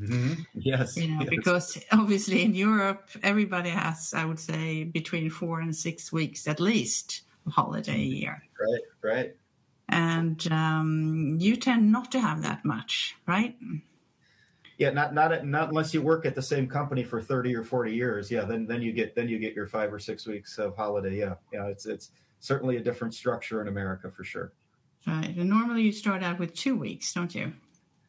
[0.00, 0.42] Mm-hmm.
[0.54, 1.28] Yes, you know, yes.
[1.28, 6.58] because obviously in Europe, everybody has, I would say, between four and six weeks at
[6.58, 8.42] least of holiday a year.
[8.58, 9.36] Right, right.
[9.88, 13.56] And um, you tend not to have that much, right?
[14.80, 17.94] Yeah, not not not unless you work at the same company for thirty or forty
[17.94, 18.30] years.
[18.30, 21.18] Yeah, then then you get then you get your five or six weeks of holiday.
[21.18, 24.54] Yeah, yeah, it's it's certainly a different structure in America for sure.
[25.06, 27.52] Right, and normally you start out with two weeks, don't you?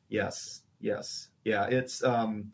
[0.07, 1.65] Yes, yes, yeah.
[1.65, 2.53] It's um,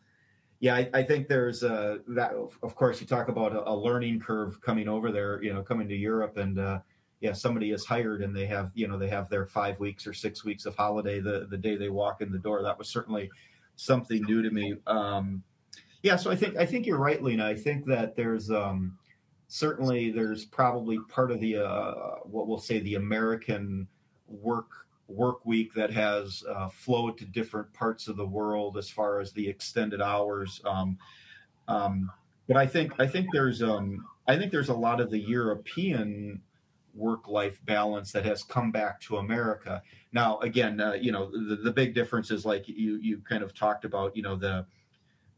[0.62, 0.74] yeah.
[0.74, 2.34] I, I think there's uh that.
[2.34, 5.44] Of course, you talk about a, a, learning curve coming over there.
[5.44, 6.60] You know, coming to Europe and.
[6.60, 6.80] uh
[7.20, 10.14] yeah, somebody is hired and they have, you know, they have their five weeks or
[10.14, 12.62] six weeks of holiday the the day they walk in the door.
[12.62, 13.32] That was certainly
[13.78, 14.76] something new to me.
[14.86, 15.44] Um,
[16.04, 17.46] yeah, so I think I think you're right, Lena.
[17.46, 18.98] I think that there's um,
[19.48, 23.88] certainly there's probably part of the uh, what we'll say the American
[24.28, 24.68] work
[25.08, 29.32] work week that has uh, flowed to different parts of the world as far as
[29.32, 30.62] the extended hours.
[30.66, 30.98] Um,
[31.68, 32.12] um,
[32.48, 36.42] but I think I think there's um, I think there's a lot of the European
[36.98, 39.82] work life balance that has come back to America.
[40.12, 43.54] Now, again, uh, you know, the, the big difference is like you you kind of
[43.54, 44.66] talked about, you know, the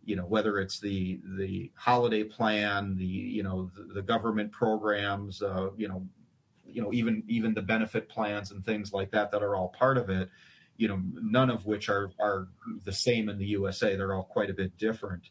[0.06, 5.42] you know whether it's the the holiday plan, the you know the, the government programs,
[5.42, 6.08] uh, you know,
[6.66, 9.98] you know even even the benefit plans and things like that that are all part
[9.98, 10.30] of it.
[10.78, 12.48] You know, none of which are are
[12.86, 13.96] the same in the USA.
[13.96, 15.30] They're all quite a bit different.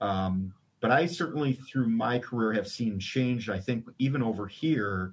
[0.00, 3.50] Um, but I certainly, through my career, have seen change.
[3.50, 5.12] I think even over here,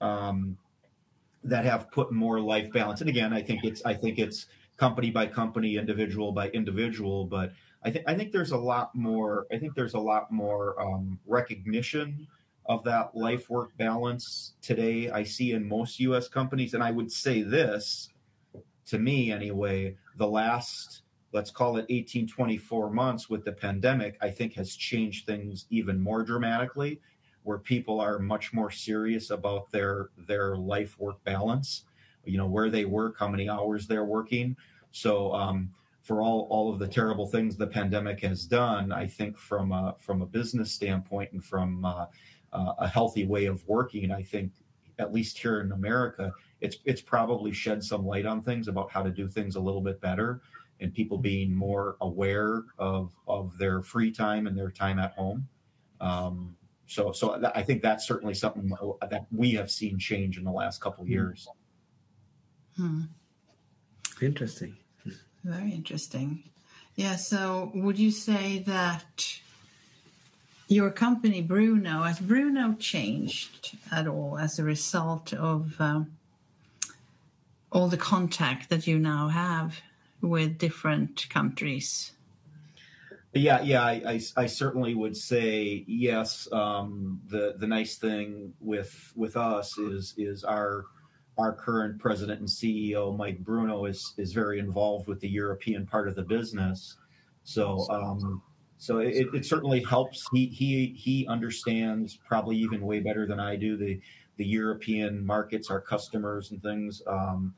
[0.00, 0.56] um,
[1.44, 3.00] that have put more life balance.
[3.00, 7.24] And again, I think it's I think it's company by company, individual by individual.
[7.24, 9.46] But I think I think there's a lot more.
[9.52, 12.26] I think there's a lot more um, recognition
[12.66, 15.10] of that life work balance today.
[15.10, 16.28] I see in most U.S.
[16.28, 18.10] companies, and I would say this
[18.86, 19.96] to me anyway.
[20.16, 25.26] The last let's call it 18 24 months with the pandemic i think has changed
[25.26, 27.00] things even more dramatically
[27.48, 31.84] where people are much more serious about their their life work balance
[32.24, 34.54] you know where they work how many hours they're working.
[34.92, 35.70] So um,
[36.02, 39.94] for all all of the terrible things the pandemic has done i think from a,
[39.98, 42.06] from a business standpoint and from uh,
[42.52, 44.50] uh, a healthy way of working i think
[44.98, 46.32] at least here in america
[46.62, 49.82] it's it's probably shed some light on things about how to do things a little
[49.82, 50.40] bit better
[50.80, 55.48] and people being more aware of of their free time and their time at home.
[56.00, 56.56] Um,
[56.88, 58.72] so so I think that's certainly something
[59.10, 61.12] that we have seen change in the last couple of hmm.
[61.12, 61.46] years.
[62.76, 63.02] Hmm.
[64.20, 64.76] Interesting.
[65.44, 66.44] Very interesting.
[66.96, 67.16] Yeah.
[67.16, 69.38] So would you say that
[70.66, 76.16] your company Bruno has Bruno changed at all as a result of um,
[77.70, 79.80] all the contact that you now have
[80.22, 82.12] with different countries?
[83.34, 86.48] Yeah, yeah, I, I, I, certainly would say yes.
[86.50, 90.86] Um, the the nice thing with with us is is our
[91.36, 96.08] our current president and CEO Mike Bruno is is very involved with the European part
[96.08, 96.96] of the business.
[97.44, 98.42] So um,
[98.78, 100.26] so it, it certainly helps.
[100.32, 104.00] He he he understands probably even way better than I do the
[104.36, 107.02] the European markets, our customers and things.
[107.06, 107.54] Um,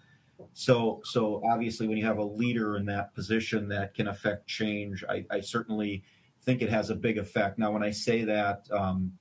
[0.53, 5.05] so, so obviously, when you have a leader in that position that can affect change,
[5.09, 6.03] I, I certainly
[6.43, 7.59] think it has a big effect.
[7.59, 9.13] Now, when I say that, um,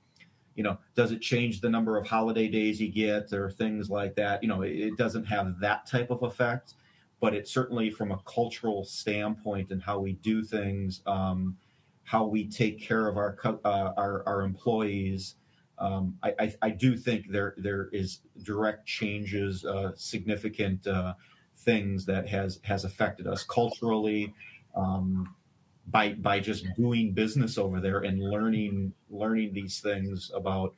[0.54, 4.14] you know, does it change the number of holiday days you get or things like
[4.16, 4.42] that?
[4.42, 6.74] You know, it, it doesn't have that type of effect,
[7.20, 11.56] but it certainly, from a cultural standpoint and how we do things, um,
[12.04, 15.36] how we take care of our uh, our, our employees
[15.80, 21.14] um, I, I, I, do think there there is direct changes, uh, significant uh,
[21.56, 24.34] things that has has affected us culturally
[24.74, 25.34] um,
[25.86, 30.74] by by just doing business over there and learning learning these things about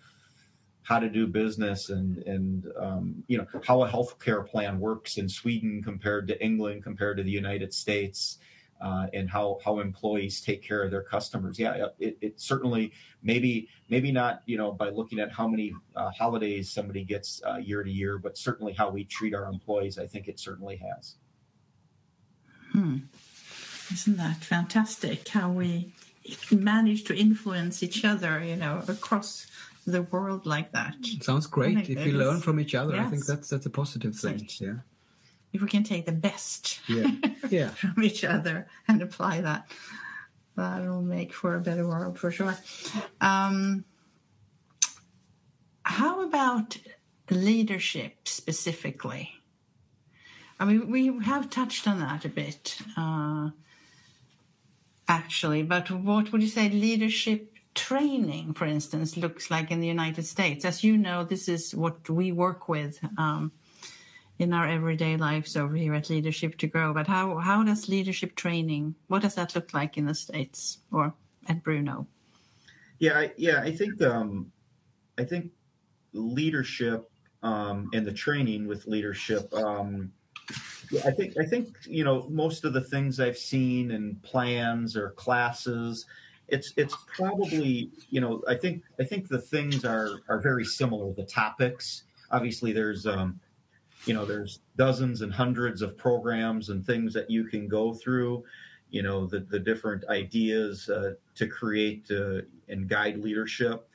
[0.85, 5.29] how to do business and and um, you know how a healthcare plan works in
[5.29, 8.39] Sweden compared to England compared to the United States
[8.83, 11.59] uh, and how how employees take care of their customers.
[11.59, 12.93] Yeah, it, it, certainly
[13.23, 17.57] maybe maybe not you know by looking at how many uh, holidays somebody gets uh,
[17.57, 19.99] year to year, but certainly how we treat our employees.
[19.99, 21.15] I think it certainly has.
[22.73, 22.97] Hmm.
[23.93, 25.29] Isn't that fantastic?
[25.29, 25.93] How we
[26.51, 29.47] manage to influence each other, you know, across
[29.87, 30.95] the world like that.
[31.21, 31.91] Sounds great.
[31.91, 33.07] If you learn from each other, yes.
[33.07, 34.49] I think that's that's a positive thing.
[34.59, 34.75] Yeah
[35.53, 37.11] if we can take the best yeah.
[37.51, 37.69] Yeah.
[37.71, 39.71] from each other and apply that,
[40.57, 42.57] that'll make for a better world for sure.
[43.21, 43.85] Um,
[45.85, 46.77] how about
[47.31, 49.31] leadership specifically?
[50.59, 53.51] I mean, we have touched on that a bit, uh,
[55.09, 60.25] actually, but what would you say leadership training, for instance, looks like in the United
[60.25, 60.65] States?
[60.65, 63.01] As you know, this is what we work with.
[63.19, 63.53] Um,
[64.39, 66.93] in our everyday lives over here at Leadership to Grow.
[66.93, 68.95] But how how does leadership training?
[69.09, 71.15] What does that look like in the states or
[71.49, 72.07] at Bruno?
[72.99, 74.53] Yeah, I, yeah, I think um,
[75.19, 75.51] I think
[76.13, 77.11] leadership
[77.43, 79.53] um, and the training with leadership.
[79.55, 80.13] Um,
[81.05, 85.11] I think I think you know most of the things I've seen in plans or
[85.11, 86.07] classes.
[86.49, 91.13] It's it's probably you know I think I think the things are are very similar.
[91.13, 93.39] The topics obviously there's um,
[94.05, 98.45] you know there's dozens and hundreds of programs and things that you can go through
[98.91, 103.89] you know the, the different ideas uh, to create uh, and guide leadership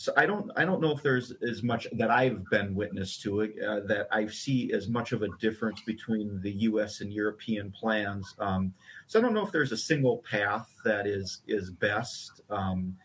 [0.00, 3.42] so I don't I don't know if there's as much that I've been witness to
[3.42, 7.02] it uh, that I see as much of a difference between the U.S.
[7.02, 8.34] and European plans.
[8.38, 8.72] Um,
[9.06, 12.40] so I don't know if there's a single path that is is best.
[12.48, 12.96] Um,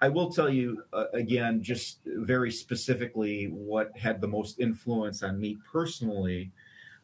[0.00, 5.38] I will tell you uh, again, just very specifically, what had the most influence on
[5.38, 6.52] me personally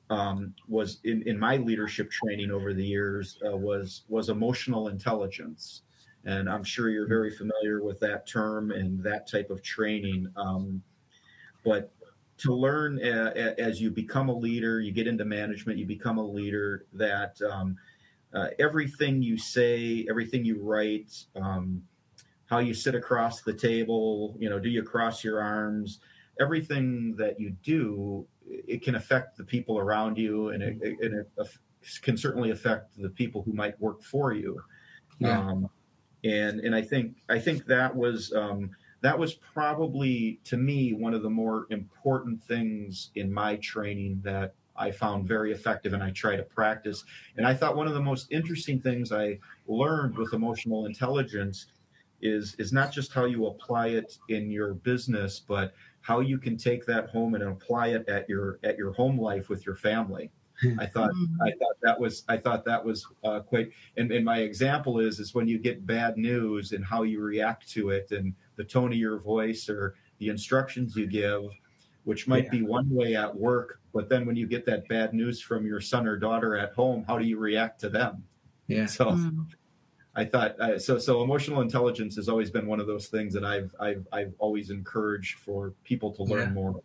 [0.09, 5.83] um, was in, in my leadership training over the years uh, was was emotional intelligence
[6.27, 10.27] and I'm sure you're very familiar with that term and that type of training.
[10.37, 10.83] Um,
[11.65, 11.93] but
[12.39, 16.27] to learn uh, as you become a leader, you get into management, you become a
[16.27, 17.77] leader, that um,
[18.35, 21.81] uh, everything you say, everything you write, um,
[22.47, 26.01] how you sit across the table, you know, do you cross your arms,
[26.41, 31.49] everything that you do, it can affect the people around you and it, it, it
[32.03, 34.61] can certainly affect the people who might work for you.
[35.19, 35.41] Yeah.
[35.41, 35.69] Um,
[36.25, 38.71] and and I think I think that was um,
[39.01, 44.55] that was probably to me one of the more important things in my training that
[44.79, 47.05] I found very effective and I try to practice.
[47.37, 51.67] And I thought one of the most interesting things I learned with emotional intelligence
[52.21, 56.57] is is not just how you apply it in your business, but how you can
[56.57, 60.31] take that home and apply it at your at your home life with your family.
[60.79, 61.43] I thought mm-hmm.
[61.43, 63.71] I thought that was I thought that was uh, quite.
[63.97, 67.69] And, and my example is is when you get bad news and how you react
[67.73, 71.43] to it and the tone of your voice or the instructions you give,
[72.05, 72.51] which might yeah.
[72.51, 75.81] be one way at work, but then when you get that bad news from your
[75.81, 78.25] son or daughter at home, how do you react to them?
[78.67, 78.87] Yeah.
[78.87, 79.07] So.
[79.07, 79.47] Mm.
[80.17, 80.99] I thought uh, so.
[80.99, 84.71] So emotional intelligence has always been one of those things that I've I've I've always
[84.71, 86.55] encouraged for people to learn yeah.
[86.55, 86.83] more.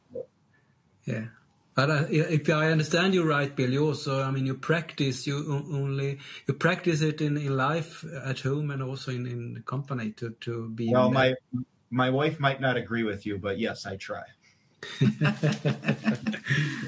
[1.06, 1.26] Yeah,
[1.74, 5.64] but uh, if I understand you right, Bill, you also, I mean, you practice, you
[5.72, 10.12] only, you practice it in, in life at home and also in, in the company
[10.12, 10.92] to, to be.
[10.92, 11.34] Well, my,
[11.90, 14.24] my wife might not agree with you, but yes, I try.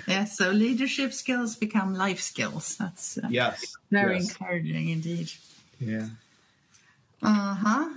[0.08, 2.76] yeah, so leadership skills become life skills.
[2.76, 4.30] That's uh, yes, very yes.
[4.30, 5.32] encouraging indeed.
[5.80, 6.08] Yeah.
[7.24, 7.90] Uh huh.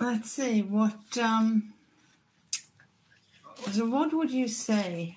[0.00, 1.18] Let's see what.
[1.20, 1.74] um
[3.72, 5.16] So, what would you say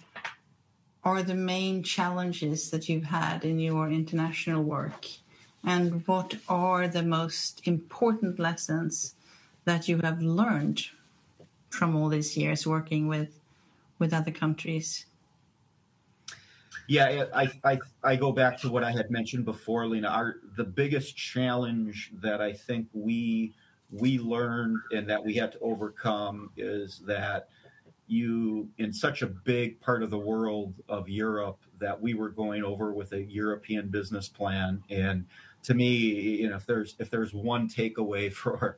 [1.03, 5.05] are the main challenges that you've had in your international work?
[5.63, 9.15] And what are the most important lessons
[9.65, 10.87] that you have learned
[11.69, 13.39] from all these years working with
[13.99, 15.05] with other countries?
[16.87, 20.09] Yeah, I, I, I go back to what I had mentioned before, Lena.
[20.09, 23.53] Our the biggest challenge that I think we
[23.91, 27.49] we learned and that we had to overcome is that
[28.07, 32.63] you in such a big part of the world of Europe that we were going
[32.63, 34.83] over with a European business plan.
[34.89, 35.25] And
[35.63, 38.77] to me, you know, if there's if there's one takeaway for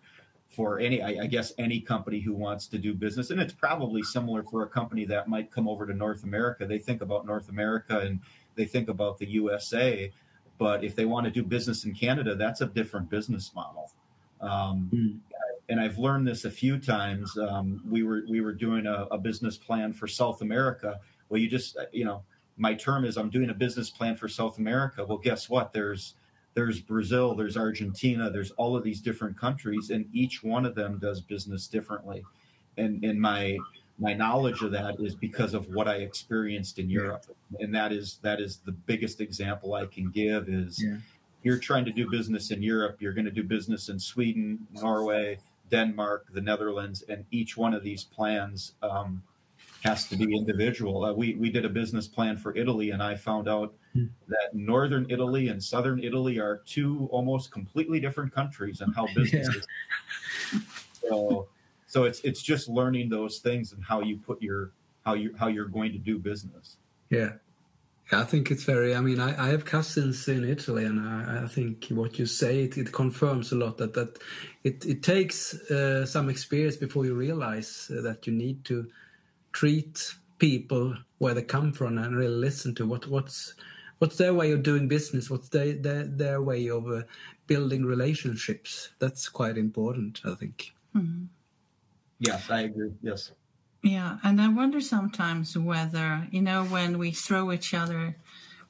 [0.54, 4.04] for any, I, I guess any company who wants to do business, and it's probably
[4.04, 6.66] similar for a company that might come over to North America.
[6.66, 8.20] They think about North America and
[8.56, 10.12] they think about the USA,
[10.60, 13.92] but if they want to do business in Canada, that's a different business model.
[14.42, 15.20] Um, mm
[15.70, 17.38] and I've learned this a few times.
[17.38, 21.00] Um, we were we were doing a, a, business plan for South America.
[21.30, 22.24] Well, you just you know,
[22.58, 25.06] my term is I'm doing a business plan for South America.
[25.06, 25.74] Well, guess what?
[25.74, 26.16] There's
[26.54, 31.00] there's Brazil, there's Argentina, there's all of these different countries, and each one of them
[31.00, 32.24] does business differently.
[32.78, 33.58] And and my
[34.00, 37.26] my knowledge of that is because of what I experienced in Europe,
[37.60, 40.84] and that is that is the biggest example I can give is.
[40.84, 40.98] Yeah.
[41.46, 43.02] You're trying to do business in Europe.
[43.02, 45.40] You're going to do business in Sweden, Norway,
[45.70, 49.22] Denmark, the Netherlands, and each one of these plans um,
[49.84, 51.04] has to be individual.
[51.04, 54.06] Uh, we we did a business plan for Italy, and I found out hmm.
[54.30, 59.50] that northern Italy and southern Italy are two almost completely different countries and how business
[60.54, 60.60] yeah.
[60.60, 60.64] is.
[61.02, 61.48] So,
[61.88, 64.72] so it's it's just learning those things and how you put your
[65.06, 66.78] how you how you're going to do business.
[67.10, 67.34] Yeah.
[68.12, 68.94] I think it's very.
[68.96, 72.64] I mean, I, I have cousins in Italy, and I, I think what you say
[72.64, 74.20] it, it, confirms a lot that that
[74.64, 78.88] it it takes uh, some experience before you realize uh, that you need to
[79.54, 83.54] treat people where they come from and really listen to what what's
[84.00, 87.04] what's their way of doing business, what's their their, their way of uh,
[87.48, 88.90] building relationships.
[89.00, 90.74] That's quite important, I think.
[90.94, 91.28] Mm -hmm.
[92.20, 92.92] Yes, I agree.
[93.02, 93.34] Yes.
[93.82, 98.16] Yeah, and I wonder sometimes whether, you know, when we throw each other,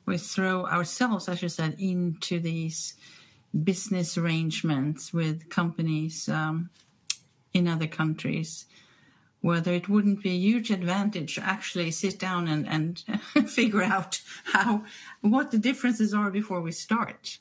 [0.06, 2.96] we throw ourselves, as you said, into these
[3.52, 6.70] business arrangements with companies um,
[7.54, 8.66] in other countries,
[9.44, 13.04] whether it wouldn't be a huge advantage to actually sit down and, and
[13.50, 14.86] figure out how
[15.20, 17.40] what the differences are before we start.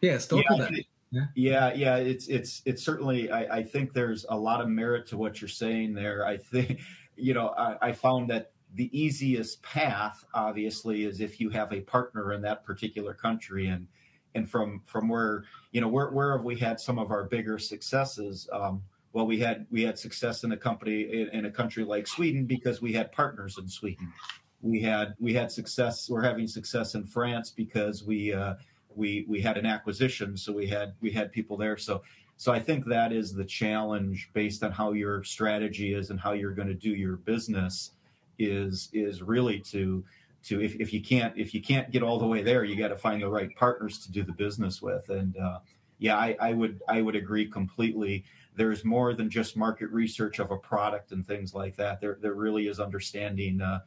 [0.00, 0.84] Yeah, start yeah, with that.
[1.10, 1.96] Yeah, yeah, yeah.
[1.96, 3.32] It's it's it's certainly.
[3.32, 6.24] I, I think there's a lot of merit to what you're saying there.
[6.24, 6.78] I think,
[7.16, 11.80] you know, I, I found that the easiest path, obviously, is if you have a
[11.80, 13.88] partner in that particular country, and
[14.36, 17.58] and from from where you know where where have we had some of our bigger
[17.58, 18.48] successes?
[18.52, 18.84] Um,
[19.16, 22.44] well, we had we had success in a company in, in, a country like Sweden
[22.44, 24.12] because we had partners in Sweden.
[24.60, 26.10] We had we had success.
[26.10, 28.56] We're having success in France because we uh,
[28.94, 31.78] we we had an acquisition, so we had we had people there.
[31.78, 32.02] So
[32.36, 36.32] so I think that is the challenge based on how your strategy is and how
[36.32, 37.92] you're going to do your business
[38.38, 40.04] is is really to
[40.42, 42.88] to if, if you can't if you can't get all the way there, you got
[42.88, 45.08] to find the right partners to do the business with.
[45.08, 45.60] And uh,
[45.98, 48.24] yeah, I, I would I would agree completely.
[48.56, 52.00] There's more than just market research of a product and things like that.
[52.00, 53.80] There there really is understanding, uh,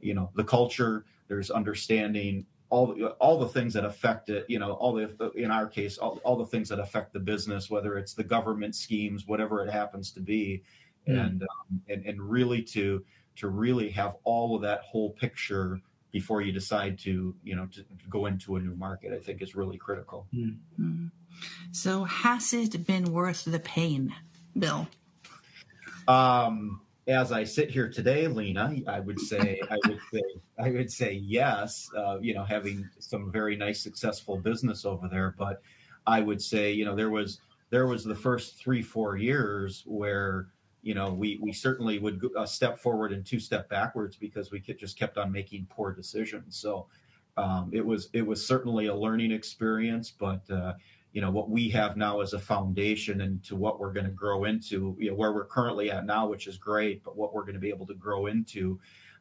[0.00, 1.04] you know, the culture.
[1.28, 4.44] There's understanding all the, all the things that affect it.
[4.48, 7.70] You know, all the in our case, all, all the things that affect the business,
[7.70, 10.62] whether it's the government schemes, whatever it happens to be,
[11.08, 11.18] mm.
[11.18, 13.04] and um, and and really to
[13.36, 17.82] to really have all of that whole picture before you decide to you know to,
[17.82, 21.06] to go into a new market i think is really critical mm-hmm.
[21.72, 24.14] So has it been worth the pain
[24.58, 24.86] bill
[26.06, 30.22] um as i sit here today lena i would say i would say
[30.58, 35.34] i would say yes uh, you know having some very nice successful business over there
[35.38, 35.62] but
[36.06, 40.48] i would say you know there was there was the first three four years where
[40.82, 44.60] you know, we we certainly would a step forward and two step backwards because we
[44.60, 46.56] just kept on making poor decisions.
[46.56, 46.86] So
[47.36, 50.74] um, it was it was certainly a learning experience, but uh,
[51.12, 54.12] you know what we have now as a foundation and to what we're going to
[54.12, 57.42] grow into, you know, where we're currently at now, which is great, but what we're
[57.42, 58.78] going to be able to grow into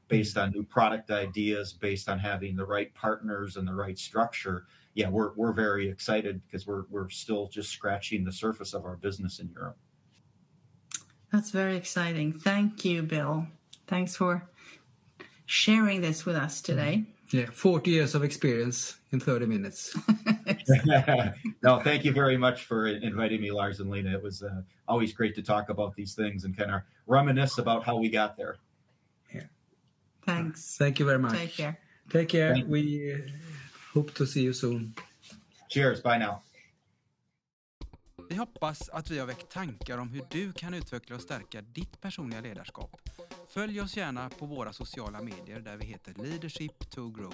[0.08, 4.66] based on new product ideas, based on having the right partners and the right structure.
[4.94, 8.96] Yeah, we're we're very excited because we're we're still just scratching the surface of our
[8.96, 9.78] business in Europe.
[11.32, 12.34] That's very exciting.
[12.34, 13.48] Thank you, Bill.
[13.86, 14.50] Thanks for
[15.46, 17.04] sharing this with us today.
[17.04, 17.38] Mm-hmm.
[17.38, 19.96] Yeah, 40 years of experience in 30 minutes.
[21.64, 24.14] no, thank you very much for inviting me, Lars and Lena.
[24.14, 27.84] It was uh, always great to talk about these things and kind of reminisce about
[27.84, 28.58] how we got there.
[29.34, 29.44] Yeah.
[30.26, 30.78] Thanks.
[30.78, 31.34] Thank you very much.
[31.34, 31.80] Take care.
[32.10, 32.56] Take care.
[32.68, 33.18] We uh,
[33.94, 34.94] hope to see you soon.
[35.70, 36.02] Cheers.
[36.02, 36.42] Bye now.
[38.30, 42.02] Vi hoppas att vi har väckt tankar om hur du kan utveckla och stärka ditt
[42.02, 43.10] personliga ledarskap.
[43.50, 47.34] Följ oss gärna på våra sociala medier där vi heter Leadership to Grow.